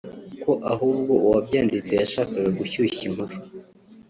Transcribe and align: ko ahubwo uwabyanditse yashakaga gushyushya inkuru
ko 0.43 0.51
ahubwo 0.73 1.11
uwabyanditse 1.25 1.93
yashakaga 2.01 2.49
gushyushya 2.59 3.01
inkuru 3.09 3.33